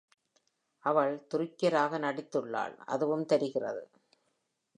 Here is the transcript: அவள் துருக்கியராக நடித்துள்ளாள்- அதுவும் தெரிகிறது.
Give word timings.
அவள் 0.85 1.13
துருக்கியராக 1.31 1.99
நடித்துள்ளாள்- 1.99 2.75
அதுவும் 2.93 3.25
தெரிகிறது. 3.25 3.83